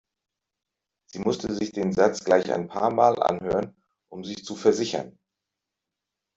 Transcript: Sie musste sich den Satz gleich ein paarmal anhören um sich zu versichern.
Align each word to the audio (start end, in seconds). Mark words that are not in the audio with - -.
Sie 1.11 1.19
musste 1.19 1.53
sich 1.53 1.73
den 1.73 1.91
Satz 1.93 2.23
gleich 2.23 2.51
ein 2.51 2.67
paarmal 2.67 3.21
anhören 3.21 3.75
um 4.09 4.23
sich 4.23 4.43
zu 4.43 4.55
versichern. 4.55 5.19